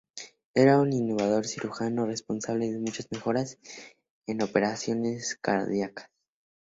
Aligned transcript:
Era 0.55 0.79
un 0.79 0.93
innovador 0.93 1.45
cirujano 1.45 2.07
responsable 2.07 2.71
de 2.71 2.79
muchas 2.79 3.07
mejoras 3.11 3.59
en 4.27 4.41
operaciones 4.41 5.35
cardiacas. 5.39 6.09